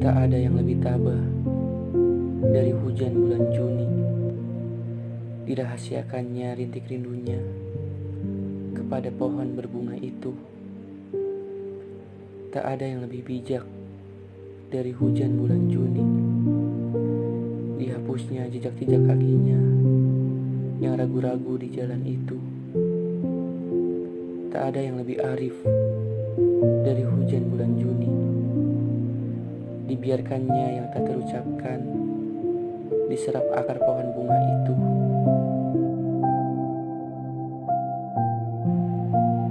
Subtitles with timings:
[0.00, 1.20] Tak ada yang lebih tabah
[2.40, 3.84] dari hujan bulan Juni.
[5.44, 7.36] Dirahasiakannya rintik rindunya
[8.72, 10.32] kepada pohon berbunga itu.
[12.48, 13.68] Tak ada yang lebih bijak
[14.72, 16.04] dari hujan bulan Juni.
[17.84, 19.60] Dihapusnya jejak-jejak kakinya
[20.80, 22.40] yang ragu-ragu di jalan itu.
[24.48, 25.60] Tak ada yang lebih arif
[26.88, 27.89] dari hujan bulan Juni
[30.00, 31.76] dibiarkannya yang tak terucapkan
[33.12, 34.74] diserap akar pohon bunga itu.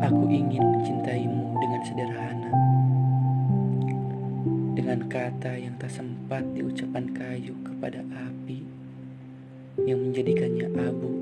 [0.10, 2.52] Aku ingin mencintaimu dengan sederhana,
[4.74, 8.66] dengan kata yang tak sempat diucapkan kayu kepada api
[9.86, 11.14] yang menjadikannya abu.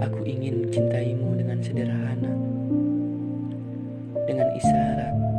[0.00, 2.32] Aku ingin mencintaimu dengan sederhana,
[4.24, 5.31] dengan isyarat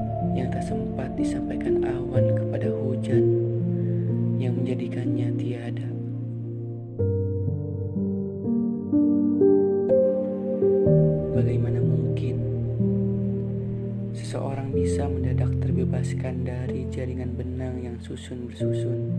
[1.13, 3.25] sempat disampaikan awan kepada hujan
[4.41, 5.85] yang menjadikannya tiada.
[11.37, 12.35] Bagaimana mungkin
[14.17, 19.13] seseorang bisa mendadak terbebaskan dari jaringan benang yang susun bersusun,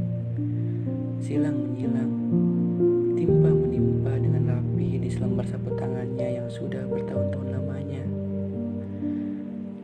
[1.23, 2.11] silang menyilang,
[3.15, 7.44] timpa menimpa dengan rapi di selembar sapu tangannya yang sudah bertahun-tahun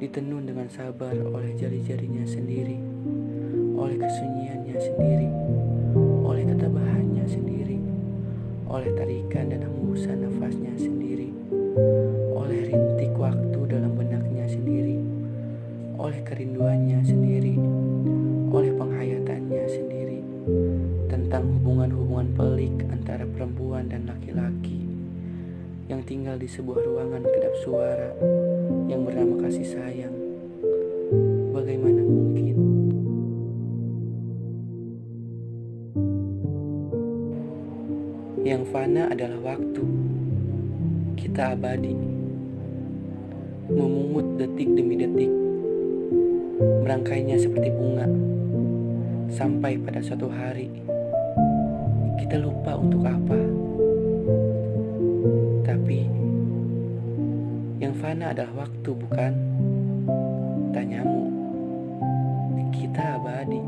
[0.00, 2.80] ditenun dengan sabar oleh jari-jarinya sendiri,
[3.76, 5.28] oleh kesunyiannya sendiri,
[6.24, 7.76] oleh ketabahannya sendiri,
[8.64, 11.36] oleh tarikan dan hembusan nafasnya sendiri,
[12.32, 15.04] oleh rintik waktu dalam benaknya sendiri,
[16.00, 17.60] oleh kerinduannya sendiri,
[18.56, 20.24] oleh penghayatannya sendiri,
[21.12, 24.80] tentang hubungan-hubungan pelik antara perempuan dan laki-laki
[25.92, 28.16] yang tinggal di sebuah ruangan kedap suara
[28.90, 30.10] yang bernama kasih sayang.
[31.54, 32.56] Bagaimana mungkin?
[38.42, 39.84] Yang fana adalah waktu.
[41.14, 41.94] Kita abadi.
[43.70, 45.30] Memungut detik demi detik.
[46.82, 48.10] Merangkainya seperti bunga.
[49.30, 50.66] Sampai pada suatu hari
[52.18, 53.69] kita lupa untuk apa.
[58.10, 59.32] Fana adalah waktu, bukan?
[60.74, 61.30] Tanyamu,
[62.74, 63.62] kita abadi.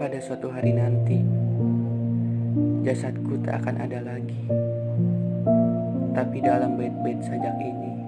[0.00, 1.20] Pada suatu hari nanti,
[2.88, 4.48] jasadku tak akan ada lagi.
[6.16, 8.00] Tapi dalam bait-bait sajak ini,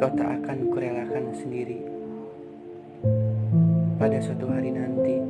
[0.00, 1.84] kau tak akan kurelakan sendiri.
[4.00, 5.20] Pada suatu hari nanti,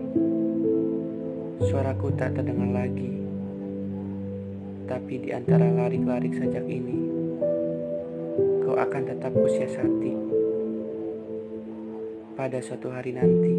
[1.61, 3.20] Suaraku tak terdengar lagi,
[4.91, 6.99] tapi di antara larik-larik sajak ini,
[8.67, 10.15] kau akan tetap kusiasati.
[12.35, 13.55] Pada suatu hari nanti,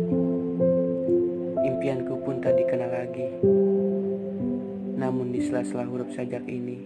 [1.63, 3.31] impianku pun tak dikenal lagi.
[4.99, 6.83] Namun di sela-sela huruf sajak ini,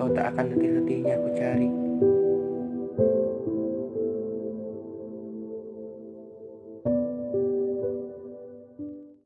[0.00, 1.91] kau tak akan letih-letihnya aku cari.